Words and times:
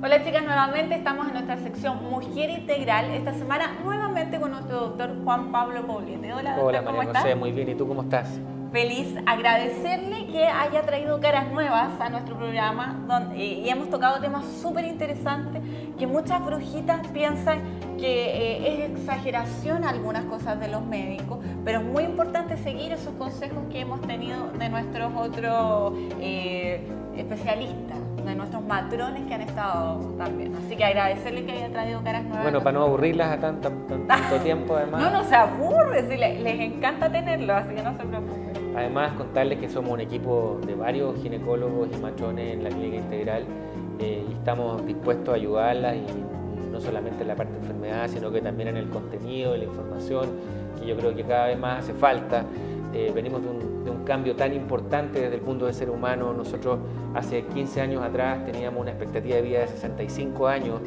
Hola 0.00 0.22
chicas, 0.24 0.44
nuevamente 0.44 0.94
estamos 0.94 1.26
en 1.26 1.32
nuestra 1.32 1.56
sección 1.56 2.08
Mujer 2.08 2.50
Integral. 2.50 3.10
Esta 3.10 3.34
semana 3.34 3.78
nuevamente 3.84 4.38
con 4.38 4.52
nuestro 4.52 4.78
doctor 4.80 5.10
Juan 5.24 5.50
Pablo 5.50 5.84
Poblete. 5.88 6.32
Hola, 6.32 6.54
doctor, 6.54 6.76
Hola 6.76 6.82
María 6.82 7.14
José, 7.14 7.34
muy 7.34 7.50
bien. 7.50 7.68
¿Y 7.70 7.74
tú 7.74 7.88
cómo 7.88 8.02
estás? 8.02 8.38
Feliz 8.70 9.16
agradecerle 9.26 10.26
que 10.26 10.46
haya 10.46 10.82
traído 10.82 11.18
caras 11.20 11.50
nuevas 11.50 12.00
a 12.00 12.10
nuestro 12.10 12.36
programa 12.36 13.02
donde, 13.08 13.38
y 13.38 13.68
hemos 13.68 13.90
tocado 13.90 14.20
temas 14.20 14.44
súper 14.62 14.84
interesantes 14.84 15.62
que 15.98 16.06
muchas 16.06 16.44
brujitas 16.44 17.08
piensan 17.08 17.60
que 17.98 18.06
eh, 18.06 18.84
es 18.84 18.90
exageración 18.90 19.82
algunas 19.82 20.26
cosas 20.26 20.60
de 20.60 20.68
los 20.68 20.84
médicos, 20.84 21.38
pero 21.64 21.80
es 21.80 21.86
muy 21.86 22.04
importante 22.04 22.56
seguir 22.58 22.92
esos 22.92 23.14
consejos 23.14 23.64
que 23.72 23.80
hemos 23.80 24.00
tenido 24.02 24.48
de 24.52 24.68
nuestros 24.68 25.12
otros 25.16 25.94
eh, 26.20 26.86
especialistas 27.16 27.98
de 28.28 28.34
nuestros 28.34 28.62
matrones 28.62 29.26
que 29.26 29.34
han 29.34 29.40
estado 29.40 30.00
también. 30.16 30.54
Así 30.54 30.76
que 30.76 30.84
agradecerle 30.84 31.44
que 31.44 31.52
haya 31.52 31.70
traído 31.70 32.02
caras 32.02 32.24
nuevas. 32.24 32.42
Bueno, 32.42 32.62
para 32.62 32.78
no 32.78 32.84
aburrirlas 32.84 33.32
a 33.32 33.40
tanto, 33.40 33.70
tanto 34.06 34.36
tiempo 34.36 34.76
además. 34.76 35.00
No, 35.00 35.10
no 35.10 35.24
se 35.24 35.34
aburre, 35.34 36.02
les, 36.02 36.40
les 36.40 36.60
encanta 36.60 37.10
tenerlo, 37.10 37.54
así 37.54 37.74
que 37.74 37.82
no 37.82 37.96
se 37.96 38.04
preocupen. 38.04 38.76
Además, 38.76 39.12
contarles 39.14 39.58
que 39.58 39.68
somos 39.68 39.90
un 39.90 40.00
equipo 40.00 40.60
de 40.64 40.74
varios 40.74 41.20
ginecólogos 41.20 41.88
y 41.92 42.00
matrones 42.00 42.54
en 42.54 42.62
la 42.62 42.70
clínica 42.70 42.96
integral 42.96 43.44
eh, 43.98 44.24
y 44.28 44.32
estamos 44.32 44.86
dispuestos 44.86 45.30
a 45.30 45.36
ayudarlas 45.36 45.96
y 45.96 46.70
no 46.70 46.80
solamente 46.80 47.22
en 47.22 47.28
la 47.28 47.34
parte 47.34 47.54
de 47.54 47.58
enfermedad, 47.58 48.08
sino 48.08 48.30
que 48.30 48.40
también 48.40 48.68
en 48.68 48.76
el 48.76 48.88
contenido, 48.88 49.54
en 49.54 49.60
la 49.60 49.66
información, 49.66 50.28
que 50.78 50.86
yo 50.86 50.96
creo 50.96 51.14
que 51.16 51.24
cada 51.24 51.46
vez 51.46 51.58
más 51.58 51.80
hace 51.80 51.94
falta. 51.94 52.44
Eh, 52.94 53.12
venimos 53.14 53.42
de 53.42 53.48
un, 53.48 53.84
de 53.84 54.04
cambio 54.04 54.34
tan 54.34 54.54
importante 54.54 55.20
desde 55.20 55.34
el 55.34 55.42
punto 55.42 55.66
de 55.66 55.74
ser 55.74 55.90
humano. 55.90 56.32
Nosotros 56.32 56.78
hace 57.14 57.44
15 57.44 57.80
años 57.80 58.02
atrás 58.02 58.44
teníamos 58.44 58.80
una 58.80 58.90
expectativa 58.90 59.36
de 59.36 59.42
vida 59.42 59.60
de 59.60 59.68
65 59.68 60.48
años 60.48 60.80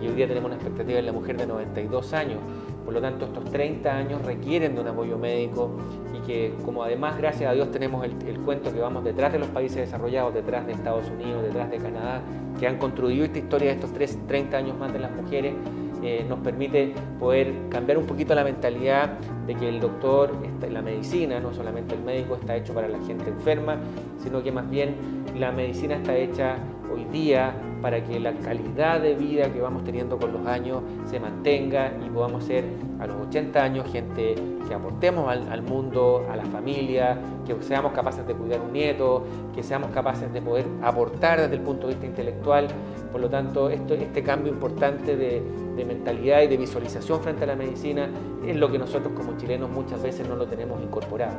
y 0.00 0.06
hoy 0.06 0.14
día 0.14 0.28
tenemos 0.28 0.46
una 0.46 0.54
expectativa 0.54 1.00
en 1.00 1.06
la 1.06 1.12
mujer 1.12 1.36
de 1.36 1.46
92 1.46 2.12
años. 2.12 2.38
Por 2.84 2.94
lo 2.94 3.00
tanto, 3.00 3.26
estos 3.26 3.44
30 3.50 3.90
años 3.90 4.24
requieren 4.24 4.74
de 4.74 4.80
un 4.80 4.88
apoyo 4.88 5.18
médico 5.18 5.72
y 6.14 6.24
que 6.26 6.54
como 6.64 6.84
además, 6.84 7.18
gracias 7.18 7.50
a 7.50 7.52
Dios, 7.52 7.70
tenemos 7.70 8.04
el, 8.04 8.14
el 8.26 8.38
cuento 8.40 8.72
que 8.72 8.80
vamos 8.80 9.04
detrás 9.04 9.32
de 9.32 9.40
los 9.40 9.48
países 9.48 9.78
desarrollados, 9.78 10.32
detrás 10.32 10.64
de 10.66 10.72
Estados 10.72 11.10
Unidos, 11.10 11.42
detrás 11.42 11.70
de 11.70 11.78
Canadá, 11.78 12.22
que 12.58 12.66
han 12.66 12.78
construido 12.78 13.24
esta 13.24 13.38
historia 13.38 13.68
de 13.68 13.74
estos 13.74 13.92
3, 13.92 14.26
30 14.26 14.56
años 14.56 14.78
más 14.78 14.92
de 14.92 15.00
las 15.00 15.10
mujeres, 15.10 15.54
eh, 16.02 16.24
nos 16.28 16.38
permite 16.40 16.94
poder 17.18 17.52
cambiar 17.68 17.98
un 17.98 18.06
poquito 18.06 18.34
la 18.34 18.44
mentalidad 18.44 19.18
de 19.46 19.54
que 19.54 19.68
el 19.68 19.80
doctor, 19.80 20.32
la 20.70 20.82
medicina, 20.82 21.40
no 21.40 21.52
solamente 21.52 21.94
el 21.94 22.02
médico, 22.02 22.36
está 22.36 22.56
hecho 22.56 22.74
para 22.74 22.88
la 22.88 22.98
gente 23.00 23.28
enferma, 23.28 23.76
sino 24.22 24.42
que 24.42 24.52
más 24.52 24.68
bien 24.68 24.94
la 25.38 25.52
medicina 25.52 25.96
está 25.96 26.16
hecha 26.16 26.56
hoy 26.92 27.04
día 27.06 27.54
para 27.80 28.02
que 28.02 28.18
la 28.18 28.32
calidad 28.32 29.00
de 29.00 29.14
vida 29.14 29.52
que 29.52 29.60
vamos 29.60 29.84
teniendo 29.84 30.18
con 30.18 30.32
los 30.32 30.46
años 30.46 30.82
se 31.06 31.20
mantenga 31.20 31.92
y 32.04 32.10
podamos 32.10 32.44
ser 32.44 32.64
a 32.98 33.06
los 33.06 33.16
80 33.28 33.62
años 33.62 33.86
gente 33.90 34.34
que 34.66 34.74
aportemos 34.74 35.28
al, 35.30 35.62
mundo, 35.62 36.26
a 36.30 36.36
la 36.36 36.44
familia, 36.44 37.18
que 37.46 37.56
seamos 37.62 37.92
capaces 37.92 38.26
de 38.26 38.34
cuidar 38.34 38.60
un 38.60 38.72
nieto, 38.72 39.24
que 39.54 39.62
seamos 39.62 39.90
capaces 39.90 40.32
de 40.32 40.42
poder 40.42 40.66
aportar 40.82 41.40
desde 41.40 41.54
el 41.54 41.62
punto 41.62 41.86
de 41.86 41.94
vista 41.94 42.06
intelectual. 42.06 42.68
Por 43.10 43.20
lo 43.20 43.28
tanto, 43.28 43.70
esto, 43.70 43.94
este 43.94 44.22
cambio 44.22 44.52
importante 44.52 45.16
de, 45.16 45.42
de 45.76 45.84
mentalidad 45.84 46.42
y 46.42 46.46
de 46.46 46.56
visualización 46.56 47.20
frente 47.20 47.44
a 47.44 47.46
la 47.46 47.56
medicina 47.56 48.08
es 48.46 48.56
lo 48.56 48.70
que 48.70 48.78
nosotros 48.78 49.12
como 49.16 49.36
chilenos 49.36 49.70
muchas 49.70 50.02
veces 50.02 50.28
no 50.28 50.36
lo 50.36 50.46
tenemos 50.46 50.82
incorporado 50.82 51.36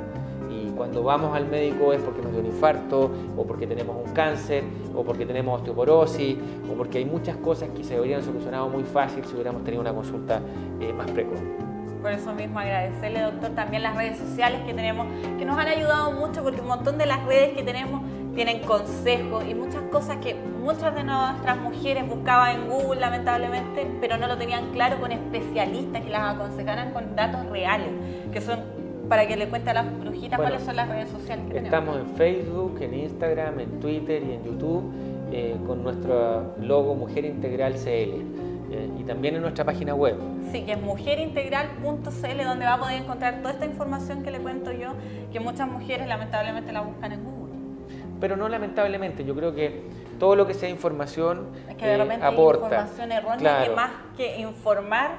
y 0.50 0.72
cuando 0.72 1.04
vamos 1.04 1.36
al 1.36 1.48
médico 1.48 1.94
es 1.94 2.02
porque 2.02 2.22
nos 2.22 2.32
dio 2.32 2.42
un 2.42 2.48
infarto 2.48 3.12
o 3.38 3.46
porque 3.46 3.68
tenemos 3.68 3.96
un 3.96 4.14
cáncer 4.14 4.64
o 4.96 5.04
porque 5.04 5.26
tenemos 5.26 5.60
osteoporosis 5.60 6.38
o 6.70 6.74
porque 6.76 6.98
hay 7.00 7.06
muchas 7.06 7.38
cosas 7.38 7.70
que 7.76 7.84
se 7.84 7.96
habrían 7.96 8.24
solucionado 8.24 8.68
muy 8.70 8.84
fácil 8.84 9.24
si 9.26 9.34
hubiéramos 9.34 9.64
tenido 9.64 9.82
una 9.82 9.94
consulta 9.94 10.42
eh, 10.80 10.92
más 10.94 11.10
precoz. 11.12 11.40
Por 12.02 12.12
eso 12.12 12.34
mismo 12.34 12.60
agradecerle, 12.60 13.20
doctor, 13.22 13.50
también 13.52 13.84
las 13.84 13.96
redes 13.96 14.18
sociales 14.18 14.62
que 14.66 14.74
tenemos, 14.74 15.06
que 15.38 15.44
nos 15.44 15.58
han 15.58 15.68
ayudado 15.68 16.14
mucho 16.14 16.42
porque 16.44 16.62
un 16.62 16.68
montón 16.68 16.98
de 16.98 17.06
las 17.06 17.26
redes 17.26 17.58
que 17.58 17.64
tenemos 17.64 18.02
tienen 18.40 18.60
consejos 18.60 19.44
y 19.50 19.54
muchas 19.54 19.82
cosas 19.92 20.16
que 20.24 20.34
muchas 20.34 20.96
de 20.96 21.04
nuestras 21.04 21.58
mujeres 21.58 22.08
buscaban 22.08 22.56
en 22.56 22.70
Google, 22.70 23.02
lamentablemente, 23.02 23.86
pero 24.00 24.16
no 24.16 24.28
lo 24.28 24.38
tenían 24.38 24.72
claro 24.72 24.98
con 25.02 25.12
especialistas 25.12 26.02
que 26.02 26.10
las 26.10 26.36
aconsejaran 26.36 26.94
con 26.94 27.18
datos 27.18 27.46
reales, 27.50 27.90
que 28.32 28.40
son 28.40 28.62
para 29.10 29.28
que 29.28 29.36
le 29.36 29.50
cuente 29.50 29.72
a 29.72 29.74
las 29.74 30.00
brujitas 30.00 30.38
bueno, 30.38 30.52
cuáles 30.52 30.66
son 30.66 30.78
las 30.78 30.88
redes 30.88 31.10
sociales 31.10 31.52
que 31.52 31.58
Estamos 31.58 31.96
tenemos. 31.96 32.12
en 32.12 32.16
Facebook, 32.16 32.78
en 32.80 32.94
Instagram, 32.94 33.60
en 33.60 33.80
Twitter 33.82 34.24
y 34.24 34.32
en 34.32 34.44
YouTube 34.46 34.90
eh, 35.34 35.58
con 35.68 35.84
nuestro 35.84 36.56
logo 36.62 36.96
Mujer 36.96 37.26
Integral 37.26 37.74
CL 37.74 37.90
eh, 37.90 38.90
y 38.98 39.04
también 39.04 39.36
en 39.36 39.42
nuestra 39.42 39.66
página 39.66 39.96
web. 39.96 40.16
Sí, 40.54 40.62
que 40.62 40.72
es 40.72 40.82
mujerintegral.cl 40.82 42.44
donde 42.46 42.66
va 42.66 42.76
a 42.76 42.80
poder 42.80 43.02
encontrar 43.02 43.40
toda 43.40 43.52
esta 43.52 43.66
información 43.66 44.24
que 44.24 44.32
le 44.32 44.40
cuento 44.40 44.72
yo, 44.72 44.94
que 45.30 45.42
muchas 45.42 45.70
mujeres 45.70 46.08
lamentablemente 46.08 46.72
la 46.72 46.80
buscan 46.84 47.12
en 47.12 47.22
Google. 47.26 47.39
Pero 48.20 48.36
no 48.36 48.50
lamentablemente, 48.50 49.24
yo 49.24 49.36
creo 49.36 49.54
que 49.54 49.84
todo 50.20 50.36
lo 50.36 50.46
que 50.46 50.54
sea 50.54 50.70
información 50.70 51.48
es 51.70 51.76
que 51.76 51.86
de 51.86 51.98
repente 51.98 52.26
eh, 52.26 52.30
aporta. 52.30 52.66
Hay 52.66 52.72
información 52.72 53.12
errónea 53.12 53.38
claro. 53.38 53.66
que 53.66 53.76
más 53.76 53.92
que 54.18 54.40
informar 54.42 55.12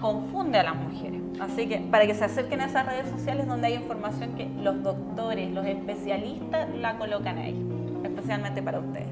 confunde 0.00 0.58
a 0.58 0.62
las 0.62 0.76
mujeres. 0.76 1.20
Así 1.40 1.66
que 1.68 1.78
para 1.78 2.06
que 2.06 2.14
se 2.14 2.24
acerquen 2.24 2.60
a 2.60 2.66
esas 2.66 2.86
redes 2.86 3.08
sociales 3.10 3.46
donde 3.46 3.68
hay 3.68 3.74
información 3.74 4.34
que 4.34 4.48
los 4.62 4.82
doctores, 4.82 5.50
los 5.50 5.66
especialistas 5.66 6.68
la 6.76 6.96
colocan 6.96 7.38
ahí, 7.38 7.60
especialmente 8.04 8.62
para 8.62 8.78
ustedes. 8.78 9.08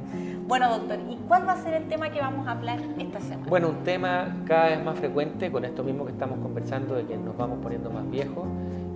Bueno, 0.46 0.68
doctor, 0.68 0.98
¿y 1.08 1.16
cuál 1.28 1.48
va 1.48 1.52
a 1.52 1.56
ser 1.56 1.74
el 1.74 1.88
tema 1.88 2.10
que 2.10 2.20
vamos 2.20 2.46
a 2.46 2.52
hablar 2.52 2.78
esta 2.98 3.20
semana? 3.20 3.48
Bueno, 3.48 3.70
un 3.70 3.84
tema 3.84 4.36
cada 4.46 4.68
vez 4.68 4.84
más 4.84 4.98
frecuente 4.98 5.50
con 5.50 5.64
esto 5.64 5.82
mismo 5.82 6.04
que 6.04 6.12
estamos 6.12 6.38
conversando 6.40 6.94
de 6.94 7.06
que 7.06 7.16
nos 7.16 7.36
vamos 7.36 7.58
poniendo 7.62 7.90
más 7.90 8.08
viejos, 8.10 8.44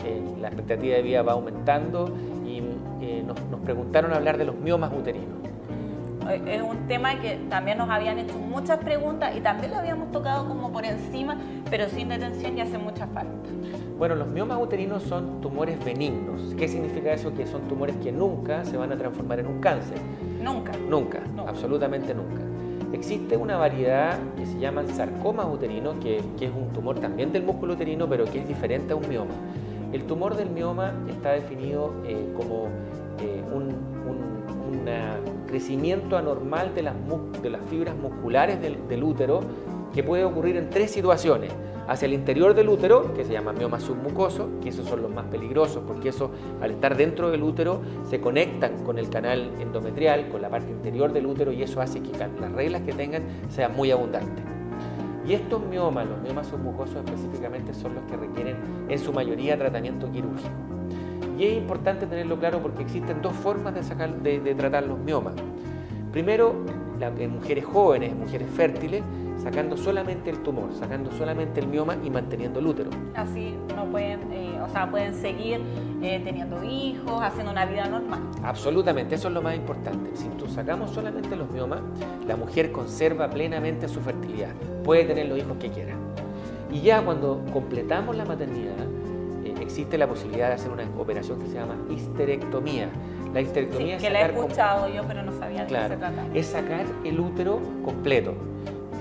eh, 0.05 0.23
la 0.41 0.49
expectativa 0.49 0.97
de 0.97 1.03
vida 1.03 1.23
va 1.23 1.33
aumentando 1.33 2.13
eh, 3.01 3.23
nos, 3.27 3.41
nos 3.51 3.61
preguntaron 3.61 4.13
hablar 4.13 4.39
de 4.39 4.45
los 4.45 4.57
miomas 4.57 4.93
uterinos 4.93 5.47
es 6.35 6.63
un 6.63 6.87
tema 6.89 7.21
que 7.21 7.39
también 7.49 7.79
nos 7.79 7.89
habían 7.89 8.19
hecho 8.19 8.39
muchas 8.39 8.79
preguntas 8.79 9.37
y 9.37 9.41
también 9.41 9.73
lo 9.73 9.79
habíamos 9.79 10.11
tocado 10.11 10.47
como 10.47 10.73
por 10.73 10.85
encima, 10.85 11.39
pero 11.71 11.89
sin 11.89 12.09
detención 12.09 12.59
y 12.59 12.61
hace 12.61 12.79
mucha 12.79 13.07
falta. 13.07 13.31
Bueno, 13.99 14.15
los 14.15 14.29
miomas 14.29 14.59
uterinos 14.61 15.03
son 15.05 15.41
tumores 15.41 15.83
benignos. 15.85 16.55
¿Qué 16.57 16.69
significa 16.69 17.13
eso? 17.13 17.33
Que 17.35 17.47
son 17.47 17.63
tumores 17.63 17.97
que 17.97 18.13
nunca 18.13 18.65
se 18.65 18.77
van 18.77 18.93
a 18.93 18.97
transformar 18.97 19.41
en 19.41 19.47
un 19.47 19.61
cáncer. 19.61 19.99
Nunca. 20.43 20.73
Nunca, 20.89 21.21
absolutamente 21.47 22.15
nunca. 22.15 22.43
Existe 22.93 23.37
una 23.37 23.57
variedad 23.57 24.19
que 24.37 24.47
se 24.47 24.59
llaman 24.59 24.89
sarcomas 24.89 25.47
uterinos, 25.47 25.97
que, 25.97 26.23
que 26.39 26.47
es 26.47 26.53
un 26.53 26.73
tumor 26.73 26.99
también 26.99 27.33
del 27.33 27.43
músculo 27.43 27.75
uterino, 27.75 28.09
pero 28.09 28.25
que 28.25 28.41
es 28.41 28.49
diferente 28.49 28.93
a 28.93 28.97
un 28.97 29.09
mioma. 29.09 29.35
El 29.93 30.05
tumor 30.05 30.37
del 30.37 30.51
mioma 30.51 30.95
está 31.09 31.33
definido 31.33 31.95
eh, 32.05 32.33
como 32.37 32.69
eh, 33.21 33.43
un, 33.53 33.97
crecimiento 35.47 36.17
anormal 36.17 36.75
de 36.75 36.83
las, 36.83 36.95
fibras 37.71 37.97
musculares 37.97 38.61
del, 38.61 38.87
del, 38.89 39.03
útero 39.03 39.41
que 39.95 40.03
puede 40.03 40.25
ocurrir 40.25 40.57
en 40.57 40.71
tres 40.71 40.91
situaciones. 40.91 41.53
Hacia 41.89 42.07
el 42.07 42.15
interior 42.15 42.53
del 42.53 42.69
útero, 42.69 43.15
que 43.15 43.25
se 43.25 43.33
llama 43.33 43.53
mioma 43.53 43.79
submucoso, 43.79 44.49
que 44.61 44.71
esos 44.71 44.87
son 44.89 45.03
los 45.03 45.11
más 45.11 45.27
peligrosos 45.27 45.83
porque 45.87 46.09
eso 46.09 46.31
al 46.61 46.73
estar 46.73 46.97
dentro 46.97 47.31
del 47.31 47.43
útero 47.45 47.81
se 48.11 48.21
conectan 48.21 48.85
con 48.85 48.99
el 48.99 49.09
canal 49.09 49.51
endometrial, 49.61 50.29
con 50.29 50.43
la 50.43 50.51
parte 50.51 50.71
interior 50.71 51.13
del 51.13 51.27
útero 51.27 51.53
y 51.53 51.63
eso 51.63 51.81
hace 51.81 52.03
que 52.03 52.11
las 52.19 52.53
reglas 52.53 52.83
que 52.83 52.93
tengan 52.93 53.23
sean 53.49 53.75
muy 53.75 53.93
abundantes. 53.93 54.56
Y 55.27 55.33
estos 55.35 55.61
miomas, 55.65 56.07
los 56.07 56.21
miomas 56.21 56.47
submucosos 56.47 56.97
específicamente, 56.97 57.75
son 57.75 57.95
los 57.95 58.05
que 58.05 58.17
requieren 58.17 58.57
en 58.89 58.99
su 58.99 59.13
mayoría 59.13 59.59
tratamiento 59.59 60.11
quirúrgico. 60.11 60.51
Y 61.39 61.45
es 61.45 61.57
importante 61.57 62.07
tenerlo 62.07 62.39
claro 62.39 62.61
porque 62.61 62.83
existen 62.83 63.21
dos 63.21 63.33
formas 63.35 63.75
de, 63.75 63.83
sacar, 63.83 64.15
de, 64.23 64.55
tratar 64.55 64.87
los 64.87 64.99
miomas. 64.99 65.35
Primero, 66.13 66.55
la, 66.99 67.09
en 67.09 67.31
mujeres 67.31 67.65
jóvenes, 67.65 68.13
en 68.13 68.19
mujeres 68.19 68.49
fértiles, 68.51 69.03
sacando 69.43 69.77
solamente 69.77 70.31
el 70.31 70.43
tumor, 70.43 70.75
sacando 70.75 71.13
solamente 71.13 71.61
el 71.61 71.69
mioma 71.69 71.97
y 72.03 72.11
manteniendo 72.11 72.59
el 72.59 72.67
útero. 72.67 72.91
Así 73.15 73.55
no 73.77 73.85
pueden, 73.87 74.21
eh, 74.33 74.61
o 74.61 74.69
sea, 74.69 74.91
pueden 74.91 75.15
seguir 75.15 75.61
eh, 76.03 76.21
teniendo 76.25 76.65
hijos, 76.65 77.23
haciendo 77.23 77.53
una 77.53 77.65
vida 77.65 77.87
normal. 77.87 78.21
Absolutamente, 78.43 79.15
eso 79.15 79.29
es 79.29 79.35
lo 79.35 79.43
más 79.43 79.55
importante. 79.55 80.17
Si 80.17 80.29
tú 80.31 80.49
sacamos 80.49 80.91
solamente 80.91 81.37
los 81.37 81.49
miomas, 81.51 81.81
la 82.27 82.37
mujer 82.37 82.73
conserva 82.73 83.31
plenamente 83.31 83.89
su 83.89 84.01
fertilidad, 84.01 84.53
puede 84.83 85.05
tener 85.05 85.29
los 85.29 85.39
hijos 85.39 85.57
que 85.59 85.71
quiera. 85.71 85.95
Y 86.73 86.81
ya 86.81 87.03
cuando 87.05 87.45
completamos 87.53 88.17
la 88.17 88.25
maternidad, 88.25 88.75
eh, 88.75 89.06
existe 89.61 89.99
la 89.99 90.07
posibilidad 90.07 90.49
de 90.49 90.55
hacer 90.55 90.71
una 90.71 90.85
operación 90.99 91.41
que 91.41 91.47
se 91.49 91.55
llama 91.55 91.77
histerectomía. 91.91 92.89
La 93.33 93.41
histerectomía 93.41 93.87
sí, 93.87 93.93
es 93.93 94.03
que 94.03 94.11
la 94.11 94.23
he 94.23 94.33
escuchado 94.33 94.89
yo, 94.89 95.03
pero 95.07 95.23
no 95.23 95.33
sabía 95.33 95.63
de 95.63 95.67
claro, 95.67 95.89
qué 95.89 95.95
se 95.95 95.99
trata. 95.99 96.27
Es 96.35 96.47
sacar 96.47 96.87
el 97.05 97.21
útero 97.21 97.61
completo. 97.85 98.35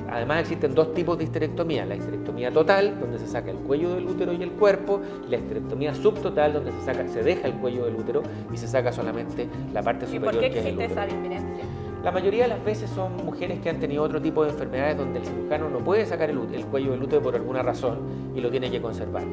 Además 0.10 0.42
existen 0.42 0.75
dos 0.75 0.94
tipos 0.94 1.18
de 1.18 1.24
histerectomía, 1.24 1.86
la 1.86 1.96
histerectomía 1.96 2.52
total, 2.52 3.00
donde 3.00 3.18
se 3.18 3.28
saca 3.28 3.50
el 3.52 3.57
cuello 3.57 3.96
del 3.96 4.06
útero 4.07 4.34
y 4.34 4.44
el 4.44 4.52
cuerpo, 4.52 5.02
y 5.28 5.31
la 5.31 5.38
histerectomía 5.38 5.96
subtotal, 5.96 6.54
donde 6.54 6.72
se, 6.72 6.81
saca, 6.86 7.07
se 7.07 7.24
deja 7.24 7.48
el 7.48 7.54
cuello 7.56 7.86
del 7.86 7.96
útero 7.96 8.22
y 8.54 8.57
se 8.57 8.68
saca 8.68 8.92
solamente 8.92 9.48
la 9.74 9.81
parte 9.81 10.06
superior 10.06 10.34
¿Y 10.34 10.38
por 10.38 10.44
qué 10.44 10.52
que 10.52 10.60
existe 10.60 10.86
es 10.86 10.92
el 10.92 10.94
útero. 10.94 11.02
esa 11.02 11.16
diferencia? 11.16 11.66
La 12.04 12.12
mayoría 12.12 12.44
de 12.44 12.50
las 12.50 12.63
veces 12.63 12.90
son 12.92 13.18
mujeres 13.25 13.60
que 13.62 13.69
han 13.69 13.80
tenido 13.80 14.04
otro 14.04 14.22
tipo 14.22 14.44
de 14.44 14.52
enfermedades 14.52 14.96
donde 14.96 15.19
el 15.19 15.25
cirujano 15.25 15.69
no 15.69 15.80
puede 15.80 16.06
sacar 16.06 16.30
el, 16.30 16.38
el 16.54 16.66
cuello 16.68 16.92
del 16.92 17.02
útero 17.02 17.24
por 17.24 17.36
alguna 17.36 17.63
razón 17.63 17.98
y 18.36 18.42
lo 18.42 18.52
tiene 18.52 18.69
que 18.69 18.80
conservar 18.80 19.24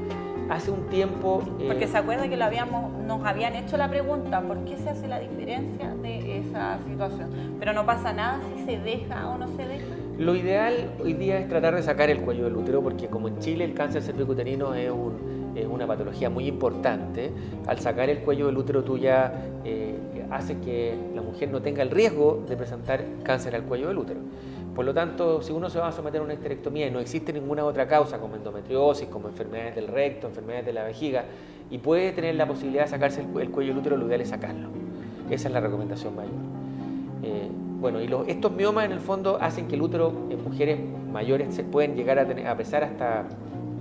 hace 0.52 0.70
un 0.70 0.86
tiempo... 0.88 1.42
Eh, 1.58 1.64
Porque 1.66 1.86
se 1.88 1.96
acuerda 1.96 2.28
que 2.28 2.36
lo 2.36 2.44
habíamos, 2.44 2.92
nos 3.04 3.24
habían 3.24 3.54
hecho 3.54 3.76
la 3.76 3.88
pregunta, 3.88 4.42
¿por 4.42 4.64
qué 4.64 4.76
se 4.76 4.90
hace 4.90 5.08
la 5.08 5.18
diferencia 5.18 5.94
de 6.02 6.38
esa 6.38 6.78
situación? 6.86 7.30
Pero 7.58 7.72
no 7.72 7.86
pasa 7.86 8.12
nada 8.12 8.40
si 8.54 8.64
se 8.64 8.78
deja 8.78 9.28
o 9.30 9.38
no 9.38 9.48
se 9.56 9.66
deja. 9.66 9.84
Lo 10.18 10.36
ideal 10.36 10.92
hoy 11.02 11.14
día 11.14 11.38
es 11.38 11.48
tratar 11.48 11.74
de 11.74 11.82
sacar 11.82 12.10
el 12.10 12.20
cuello 12.20 12.44
del 12.44 12.56
útero 12.56 12.82
porque 12.82 13.08
como 13.08 13.28
en 13.28 13.38
Chile 13.38 13.64
el 13.64 13.72
cáncer 13.72 14.02
cervicuterino 14.02 14.74
es, 14.74 14.90
es 15.54 15.66
una 15.66 15.86
patología 15.86 16.28
muy 16.28 16.46
importante, 16.46 17.32
al 17.66 17.78
sacar 17.78 18.10
el 18.10 18.18
cuello 18.18 18.46
del 18.46 18.58
útero 18.58 18.84
tú 18.84 18.98
ya 18.98 19.32
eh, 19.64 19.98
hace 20.32 20.58
que 20.58 20.96
la 21.14 21.22
mujer 21.22 21.50
no 21.50 21.60
tenga 21.60 21.82
el 21.82 21.90
riesgo 21.90 22.42
de 22.48 22.56
presentar 22.56 23.04
cáncer 23.22 23.54
al 23.54 23.64
cuello 23.64 23.88
del 23.88 23.98
útero. 23.98 24.20
Por 24.74 24.86
lo 24.86 24.94
tanto, 24.94 25.42
si 25.42 25.52
uno 25.52 25.68
se 25.68 25.78
va 25.78 25.88
a 25.88 25.92
someter 25.92 26.22
a 26.22 26.24
una 26.24 26.32
histerectomía 26.32 26.86
y 26.86 26.90
no 26.90 26.98
existe 26.98 27.32
ninguna 27.32 27.64
otra 27.64 27.86
causa 27.86 28.18
como 28.18 28.36
endometriosis, 28.36 29.08
como 29.08 29.28
enfermedades 29.28 29.74
del 29.74 29.88
recto, 29.88 30.28
enfermedades 30.28 30.64
de 30.64 30.72
la 30.72 30.84
vejiga, 30.84 31.24
y 31.70 31.78
puede 31.78 32.12
tener 32.12 32.34
la 32.36 32.46
posibilidad 32.46 32.84
de 32.84 32.88
sacarse 32.88 33.20
el, 33.20 33.50
cuello 33.50 33.72
del 33.72 33.78
útero, 33.78 33.96
lo 33.98 34.06
ideal 34.06 34.22
es 34.22 34.30
sacarlo. 34.30 34.68
Esa 35.30 35.48
es 35.48 35.54
la 35.54 35.60
recomendación 35.60 36.16
mayor. 36.16 36.32
Eh, 37.22 37.48
bueno, 37.80 38.00
y 38.00 38.30
estos 38.30 38.52
miomas 38.52 38.86
en 38.86 38.92
el 38.92 39.00
fondo 39.00 39.38
hacen 39.40 39.68
que 39.68 39.74
el 39.74 39.82
útero 39.82 40.12
en 40.30 40.42
mujeres 40.42 40.78
mayores 41.12 41.54
se 41.54 41.64
pueden 41.64 41.94
llegar 41.94 42.18
a, 42.18 42.56
pesar 42.56 42.84
hasta 42.84 43.24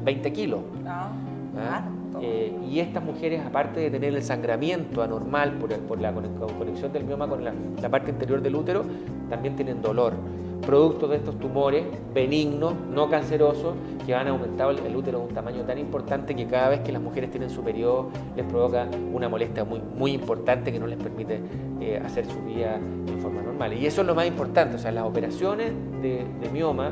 20 0.03 0.33
kilos. 0.33 0.61
Ah, 0.85 1.09
¿Ah? 1.57 1.83
Eh, 2.21 2.53
y 2.69 2.79
estas 2.79 3.03
mujeres, 3.03 3.41
aparte 3.45 3.79
de 3.79 3.89
tener 3.89 4.13
el 4.13 4.23
sangramiento 4.23 5.01
anormal 5.01 5.53
por, 5.53 5.99
la 6.01 6.13
conexión 6.13 6.91
del 6.91 7.05
mioma 7.05 7.27
con 7.27 7.43
la, 7.43 7.89
parte 7.89 8.11
interior 8.11 8.41
del 8.41 8.55
útero, 8.55 8.83
también 9.29 9.55
tienen 9.55 9.81
dolor 9.81 10.13
producto 10.61 11.07
de 11.07 11.17
estos 11.17 11.39
tumores 11.39 11.85
benignos, 12.13 12.73
no 12.89 13.09
cancerosos, 13.09 13.75
que 14.05 14.13
han 14.13 14.27
aumentado 14.27 14.71
el, 14.71 14.95
útero 14.95 15.19
de 15.19 15.25
un 15.25 15.33
tamaño 15.33 15.63
tan 15.63 15.77
importante 15.77 16.35
que 16.35 16.45
cada 16.45 16.69
vez 16.69 16.81
que 16.81 16.91
las 16.91 17.01
mujeres 17.01 17.31
tienen 17.31 17.49
su 17.49 17.63
periodo 17.63 18.09
les 18.35 18.45
provoca 18.45 18.87
una 19.11 19.27
molestia 19.27 19.65
muy, 19.65 20.11
importante 20.11 20.71
que 20.71 20.79
no 20.79 20.87
les 20.87 20.97
permite 20.97 21.39
eh, 21.79 21.99
hacer 22.03 22.25
su 22.25 22.39
vida 22.41 22.79
de 23.05 23.17
forma 23.17 23.41
normal. 23.41 23.73
Y 23.73 23.85
eso 23.85 24.01
es 24.01 24.07
lo 24.07 24.13
más 24.13 24.27
importante, 24.27 24.75
o 24.75 24.79
sea, 24.79 24.91
las 24.91 25.05
operaciones 25.05 25.71
de, 26.01 26.25
mioma 26.53 26.91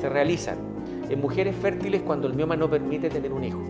se 0.00 0.08
realizan 0.08 0.56
en 1.10 1.20
mujeres 1.20 1.54
fértiles 1.56 2.02
cuando 2.02 2.28
el 2.28 2.34
mioma 2.34 2.56
no 2.56 2.70
permite 2.70 3.10
tener 3.10 3.32
un 3.32 3.44
hijo. 3.44 3.60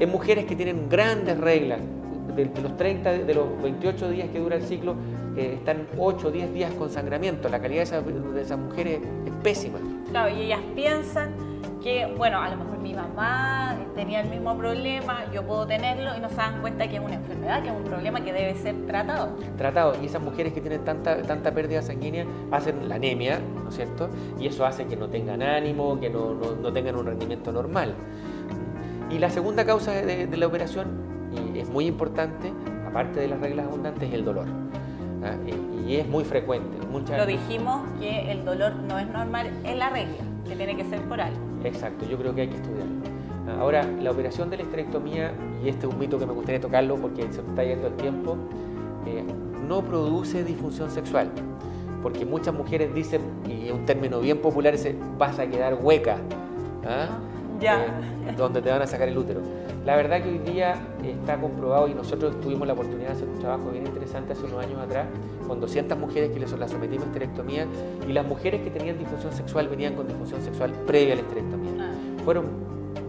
En 0.00 0.10
mujeres 0.10 0.44
que 0.46 0.56
tienen 0.56 0.88
grandes 0.88 1.38
reglas, 1.38 1.80
de, 2.34 2.50
los 2.62 2.76
30, 2.76 3.12
de 3.12 3.34
los 3.34 3.62
28 3.62 4.10
días 4.10 4.28
que 4.30 4.38
dura 4.38 4.56
el 4.56 4.62
ciclo, 4.62 4.96
están 5.36 5.86
8 5.98 6.28
o 6.28 6.30
10 6.30 6.54
días 6.54 6.72
con 6.72 6.90
sangramiento. 6.90 7.48
La 7.48 7.60
calidad 7.60 7.84
de, 7.86 8.40
esas 8.40 8.58
mujeres 8.58 9.00
es 9.26 9.32
pésima. 9.42 9.78
Claro, 10.10 10.34
y 10.34 10.42
ellas 10.42 10.60
piensan 10.74 11.34
que, 11.82 12.06
bueno, 12.16 12.40
a 12.40 12.48
lo 12.48 12.56
mejor 12.56 12.78
mi 12.78 12.94
mamá 12.94 13.76
tenía 13.94 14.20
el 14.20 14.28
mismo 14.28 14.56
problema, 14.56 15.24
yo 15.32 15.42
puedo 15.44 15.66
tenerlo 15.66 16.16
y 16.16 16.20
no 16.20 16.28
se 16.28 16.36
dan 16.36 16.60
cuenta 16.60 16.88
que 16.88 16.96
es 16.96 17.02
una 17.02 17.14
enfermedad, 17.14 17.62
que 17.62 17.68
es 17.68 17.74
un 17.74 17.84
problema 17.84 18.20
que 18.22 18.32
debe 18.32 18.54
ser 18.54 18.86
tratado. 18.86 19.36
Tratado. 19.56 19.94
Y 20.00 20.06
esas 20.06 20.22
mujeres 20.22 20.52
que 20.52 20.60
tienen 20.60 20.84
tanta, 20.84 21.22
tanta 21.22 21.52
pérdida 21.52 21.82
sanguínea 21.82 22.24
hacen 22.50 22.88
la 22.88 22.96
anemia, 22.96 23.40
¿no 23.62 23.68
es 23.68 23.76
cierto? 23.76 24.08
Y 24.38 24.46
eso 24.46 24.64
hace 24.64 24.86
que 24.86 24.96
no 24.96 25.08
tengan 25.08 25.42
ánimo, 25.42 25.98
que 25.98 26.08
no, 26.10 26.34
no, 26.34 26.72
tengan 26.72 26.96
un 26.96 27.06
rendimiento 27.06 27.52
normal. 27.52 27.94
Y 29.12 29.18
la 29.18 29.30
segunda 29.30 29.64
causa 29.64 29.92
de, 29.92 30.26
de 30.26 30.36
la 30.36 30.46
operación, 30.46 30.88
y 31.54 31.58
es 31.58 31.68
muy 31.68 31.86
importante, 31.86 32.52
aparte 32.86 33.20
de 33.20 33.28
las 33.28 33.40
reglas 33.40 33.66
abundantes, 33.66 34.08
es 34.08 34.14
el 34.14 34.24
dolor. 34.24 34.46
¿ah? 35.24 35.36
y, 35.86 35.96
es 35.96 36.08
muy 36.08 36.24
frecuente. 36.24 36.78
Lo 37.16 37.26
dijimos 37.26 37.82
que 38.00 38.30
el 38.30 38.44
dolor 38.44 38.74
no 38.76 38.98
es 38.98 39.06
normal 39.08 39.50
en 39.64 39.78
la 39.78 39.90
regla, 39.90 40.16
que 40.48 40.56
tiene 40.56 40.76
que 40.76 40.84
ser 40.84 41.00
por 41.02 41.20
algo. 41.20 41.38
Exacto, 41.64 42.06
yo 42.08 42.16
creo 42.18 42.34
que 42.34 42.42
hay 42.42 42.48
que 42.48 42.56
estudiarlo. 42.56 42.94
¿ah? 43.48 43.60
Ahora, 43.60 43.82
la 43.84 44.10
operación 44.10 44.48
de 44.50 44.58
la 44.58 44.62
esterectomía, 44.62 45.32
y 45.62 45.68
este 45.68 45.86
es 45.86 45.92
un 45.92 45.98
mito 45.98 46.18
que 46.18 46.26
me 46.26 46.32
gustaría 46.32 46.60
tocarlo 46.60 46.96
porque 46.96 47.22
se 47.30 47.40
está 47.40 47.64
yendo 47.64 47.88
el 47.88 47.94
tiempo, 47.94 48.36
eh, 49.06 49.24
no 49.68 49.82
produce 49.82 50.44
disfunción 50.44 50.90
sexual. 50.90 51.30
Porque 52.02 52.24
muchas 52.24 52.54
mujeres 52.54 52.94
dicen, 52.94 53.20
y 53.46 53.66
es 53.66 53.72
un 53.72 53.84
término 53.84 54.20
bien 54.20 54.38
popular, 54.38 54.74
es 54.74 54.94
vas 55.18 55.38
a 55.38 55.46
quedar 55.46 55.74
hueca. 55.80 56.18
¿ah? 56.86 57.18
Ya. 57.62 57.84
Eh, 57.84 58.34
donde 58.36 58.60
te 58.60 58.70
van 58.70 58.82
a 58.82 58.86
sacar 58.86 59.08
el 59.08 59.16
útero. 59.16 59.40
La 59.84 59.96
verdad 59.96 60.22
que 60.22 60.28
hoy 60.28 60.38
día 60.38 60.74
está 61.02 61.40
comprobado 61.40 61.88
y 61.88 61.94
nosotros 61.94 62.40
tuvimos 62.40 62.66
la 62.66 62.74
oportunidad 62.74 63.08
de 63.08 63.14
hacer 63.14 63.28
un 63.28 63.38
trabajo 63.40 63.70
bien 63.70 63.86
interesante 63.86 64.32
hace 64.32 64.44
unos 64.44 64.64
años 64.64 64.78
atrás 64.80 65.06
con 65.48 65.60
200 65.60 65.98
mujeres 65.98 66.30
que 66.30 66.38
les 66.38 66.52
las 66.52 66.70
sometimos 66.70 67.04
a 67.04 67.08
esterectomía 67.08 67.66
y 68.08 68.12
las 68.12 68.24
mujeres 68.26 68.62
que 68.62 68.70
tenían 68.70 68.98
disfunción 68.98 69.32
sexual 69.32 69.68
venían 69.68 69.94
con 69.94 70.06
disfunción 70.06 70.40
sexual 70.40 70.72
previa 70.86 71.14
a 71.14 71.16
la 71.16 71.22
esterectomía. 71.22 71.72
Ah. 71.80 72.22
Fueron, 72.24 72.46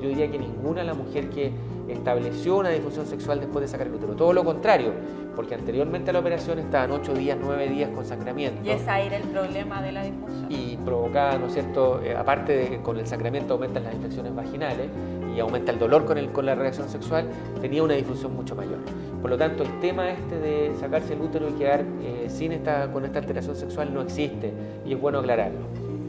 yo 0.03 0.09
diría 0.09 0.29
que 0.29 0.37
ninguna 0.37 0.83
la 0.83 0.93
mujer 0.93 1.29
que 1.29 1.51
estableció 1.87 2.57
una 2.57 2.69
disfunción 2.69 3.05
sexual 3.05 3.39
después 3.39 3.63
de 3.63 3.69
sacar 3.69 3.87
el 3.87 3.93
útero. 3.93 4.15
Todo 4.15 4.33
lo 4.33 4.43
contrario, 4.43 4.91
porque 5.33 5.55
anteriormente 5.55 6.09
a 6.09 6.13
la 6.13 6.19
operación 6.19 6.59
estaban 6.59 6.91
8 6.91 7.13
días, 7.13 7.37
9 7.41 7.69
días 7.69 7.89
con 7.91 8.05
sangramiento. 8.05 8.61
Y 8.65 8.71
ese 8.71 8.83
era 8.83 9.15
el 9.15 9.23
problema 9.23 9.81
de 9.81 9.93
la 9.93 10.03
disfunción. 10.03 10.47
Y 10.49 10.77
provocaba, 10.83 11.37
¿no 11.37 11.47
es 11.47 11.53
cierto?, 11.53 12.01
eh, 12.03 12.15
aparte 12.15 12.55
de 12.55 12.69
que 12.69 12.81
con 12.81 12.99
el 12.99 13.07
sangramiento 13.07 13.53
aumentan 13.53 13.85
las 13.85 13.93
infecciones 13.93 14.35
vaginales 14.35 14.89
y 15.33 15.39
aumenta 15.39 15.71
el 15.71 15.79
dolor 15.79 16.03
con, 16.03 16.17
el, 16.17 16.31
con 16.33 16.45
la 16.45 16.55
reacción 16.55 16.89
sexual, 16.89 17.29
tenía 17.61 17.81
una 17.81 17.93
difusión 17.93 18.35
mucho 18.35 18.55
mayor. 18.55 18.79
Por 19.21 19.29
lo 19.29 19.37
tanto, 19.37 19.63
el 19.63 19.79
tema 19.79 20.11
este 20.11 20.37
de 20.37 20.75
sacarse 20.81 21.13
el 21.13 21.21
útero 21.21 21.47
y 21.47 21.53
quedar 21.53 21.85
eh, 22.01 22.25
sin 22.27 22.51
esta, 22.51 22.91
con 22.91 23.05
esta 23.05 23.19
alteración 23.19 23.55
sexual 23.55 23.93
no 23.93 24.01
existe 24.01 24.51
y 24.85 24.93
es 24.93 24.99
bueno 24.99 25.19
aclararlo. 25.19 25.61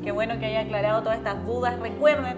Qué 0.03 0.11
bueno 0.11 0.39
que 0.39 0.47
haya 0.47 0.61
aclarado 0.61 1.03
todas 1.03 1.17
estas 1.17 1.47
dudas. 1.47 1.79
Recuerden 1.81 2.37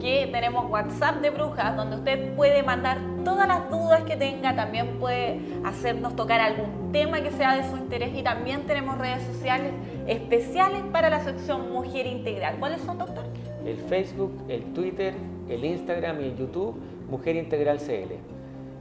que 0.00 0.28
tenemos 0.32 0.70
WhatsApp 0.70 1.20
de 1.20 1.30
Brujas, 1.30 1.76
donde 1.76 1.96
usted 1.96 2.34
puede 2.34 2.62
mandar 2.62 2.98
todas 3.24 3.48
las 3.48 3.70
dudas 3.70 4.02
que 4.02 4.16
tenga, 4.16 4.54
también 4.54 4.98
puede 4.98 5.40
hacernos 5.64 6.14
tocar 6.16 6.40
algún 6.40 6.92
tema 6.92 7.20
que 7.20 7.30
sea 7.30 7.56
de 7.56 7.68
su 7.68 7.76
interés 7.76 8.10
y 8.14 8.22
también 8.22 8.66
tenemos 8.66 8.98
redes 8.98 9.22
sociales 9.24 9.72
especiales 10.06 10.82
para 10.92 11.10
la 11.10 11.20
sección 11.20 11.72
Mujer 11.72 12.06
Integral. 12.06 12.56
¿Cuáles 12.58 12.80
son, 12.80 12.98
doctor? 12.98 13.24
El 13.66 13.76
Facebook, 13.76 14.32
el 14.48 14.64
Twitter, 14.72 15.14
el 15.48 15.64
Instagram 15.64 16.20
y 16.20 16.24
el 16.24 16.36
YouTube, 16.36 16.76
Mujer 17.10 17.36
Integral 17.36 17.78
CL. 17.78 18.14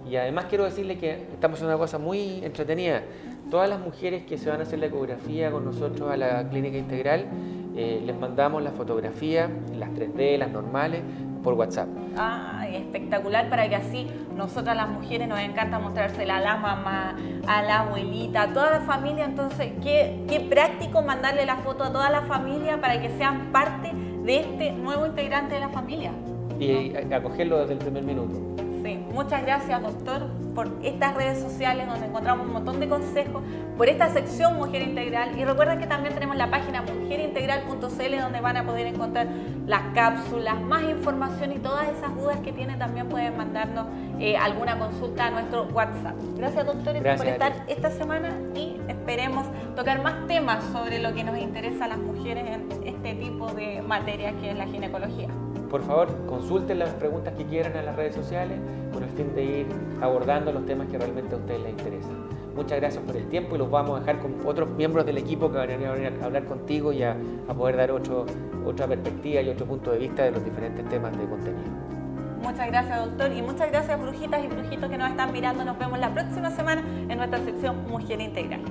Y 0.10 0.16
además 0.16 0.46
quiero 0.46 0.64
decirle 0.64 0.98
que 0.98 1.12
estamos 1.34 1.56
haciendo 1.56 1.76
una 1.76 1.82
cosa 1.82 1.98
muy 1.98 2.44
entretenida. 2.44 3.04
Todas 3.52 3.70
las 3.70 3.80
mujeres 3.80 4.24
que 4.24 4.38
se 4.38 4.50
van 4.50 4.60
a 4.62 4.64
hacer 4.64 4.80
la 4.80 4.86
ecografía 4.86 5.52
con 5.52 5.66
nosotros 5.66 6.10
a 6.10 6.16
la 6.16 6.48
clínica 6.50 6.78
integral, 6.78 7.26
eh, 7.78 8.02
les 8.04 8.20
mandamos 8.20 8.64
la 8.64 8.72
fotografía, 8.72 9.50
las 9.76 9.92
3D, 9.92 10.38
las 10.38 10.52
normales, 10.52 11.04
por 11.44 11.54
WhatsApp. 11.54 11.88
Ah, 12.18 12.66
espectacular 12.74 13.50
para 13.50 13.70
que 13.70 13.76
así 13.76 14.08
nosotras 14.36 14.76
las 14.76 14.90
mujeres 14.90 15.28
nos 15.28 15.40
encanta 15.40 15.78
mostrársela 15.78 16.38
a 16.38 16.42
la 16.42 16.58
mamá, 16.58 17.16
a 17.48 17.62
la 17.62 17.82
abuelita, 17.82 18.42
a 18.42 18.54
toda 18.54 18.72
la 18.72 18.80
familia. 18.82 19.26
Entonces, 19.26 19.74
qué, 19.84 20.26
qué 20.28 20.40
práctico 20.40 21.04
mandarle 21.04 21.46
la 21.46 21.58
foto 21.58 21.84
a 21.84 21.92
toda 21.92 22.10
la 22.10 22.24
familia 22.24 22.82
para 22.82 23.00
que 23.00 23.10
sean 23.12 23.52
parte 23.52 23.92
de 24.24 24.40
este 24.40 24.72
nuevo 24.72 25.06
integrante 25.06 25.54
de 25.56 25.62
la 25.62 25.70
familia. 25.70 26.12
Y 26.60 26.96
acogerlo 27.14 27.60
desde 27.60 27.74
el 27.74 27.80
primer 27.80 28.04
minuto. 28.04 28.67
Sí, 28.84 29.00
muchas 29.12 29.42
gracias 29.44 29.82
doctor 29.82 30.28
por 30.54 30.72
estas 30.82 31.14
redes 31.14 31.40
sociales 31.40 31.88
donde 31.88 32.08
encontramos 32.08 32.48
un 32.48 32.54
montón 32.54 32.80
de 32.80 32.90
consejos, 32.90 33.44
por 33.78 33.88
esta 33.88 34.10
sección 34.10 34.56
Mujer 34.56 34.82
Integral. 34.82 35.38
Y 35.38 35.46
recuerden 35.46 35.78
que 35.78 35.86
también 35.86 36.16
tenemos 36.16 36.36
la 36.36 36.50
página 36.50 36.82
mujerintegral.cl 36.82 38.20
donde 38.20 38.42
van 38.42 38.58
a 38.58 38.66
poder 38.66 38.88
encontrar 38.88 39.28
las 39.68 39.94
cápsulas, 39.94 40.60
más 40.62 40.84
información 40.84 41.52
y 41.52 41.60
todas 41.60 41.88
esas 41.90 42.16
dudas 42.16 42.40
que 42.40 42.52
tienen 42.54 42.80
también 42.80 43.08
pueden 43.08 43.38
mandarnos 43.38 43.86
eh, 44.20 44.36
alguna 44.36 44.80
consulta 44.80 45.28
a 45.28 45.30
nuestro 45.30 45.66
WhatsApp. 45.66 46.16
Gracias 46.36 46.66
doctores 46.66 47.04
por 47.18 47.28
estar 47.28 47.54
esta 47.68 47.92
semana 47.92 48.30
y 48.56 48.78
esperemos 48.88 49.46
tocar 49.76 50.02
más 50.02 50.26
temas 50.28 50.64
sobre 50.72 51.00
lo 51.00 51.14
que 51.14 51.24
nos 51.24 51.38
interesa 51.38 51.86
a 51.86 51.90
las 51.90 52.00
mujeres 52.00 52.46
en 52.48 52.84
este 52.84 53.14
tipo 53.14 53.52
de 53.54 53.82
materia 53.82 54.34
que 54.40 54.52
es 54.52 54.58
la 54.58 54.66
ginecología 54.66 55.30
por 55.70 55.84
favor 55.84 56.08
consulten 56.28 56.80
las 56.80 56.90
preguntas 56.92 57.34
que 57.36 57.46
quieran 57.46 57.76
en 57.76 57.86
las 57.86 57.96
redes 57.96 58.16
sociales 58.16 58.60
con 58.94 59.04
el 59.04 59.10
fin 59.10 59.34
de 59.36 59.44
ir 59.44 59.68
abordando 60.02 60.52
los 60.52 60.66
temas 60.66 60.88
que 60.88 60.98
realmente 60.98 61.36
a 61.36 61.38
ustedes 61.38 61.62
les 61.62 61.72
interesan. 61.72 62.28
Muchas 62.56 62.80
gracias 62.80 63.04
por 63.04 63.16
el 63.16 63.28
tiempo 63.28 63.56
y 63.56 63.60
los 63.60 63.70
vamos 63.70 63.98
a 63.98 64.00
dejar 64.00 64.20
con 64.20 64.36
otros 64.46 64.70
miembros 64.70 65.06
del 65.06 65.20
equipo 65.20 65.52
que 65.52 65.58
van 65.58 65.70
a 65.70 65.78
venir 65.78 66.14
a 66.22 66.26
hablar 66.26 66.46
contigo 66.46 66.92
y 66.92 67.04
a, 67.04 67.16
poder 67.56 67.78
dar 67.78 67.92
otra 67.92 68.88
perspectiva 68.88 69.42
y 69.42 69.50
otro 69.50 69.68
punto 69.68 69.92
de 69.92 70.00
vista 70.00 70.24
de 70.24 70.32
los 70.32 70.44
diferentes 70.44 70.88
temas 70.90 71.16
de 71.16 71.26
contenido. 71.26 71.70
Muchas 72.42 72.68
gracias, 72.68 73.06
doctor, 73.06 73.32
y 73.32 73.42
muchas 73.42 73.70
gracias, 73.70 74.00
brujitas 74.00 74.44
y 74.44 74.48
brujitos 74.48 74.90
que 74.90 74.98
nos 74.98 75.10
están 75.10 75.32
mirando. 75.32 75.66
Nos 75.66 75.78
vemos 75.78 76.00
la 76.00 76.12
próxima 76.12 76.50
semana 76.50 76.82
en 77.10 77.18
nuestra 77.18 77.40
sección 77.40 77.88
Mujer 77.90 78.22
Integral. 78.22 78.62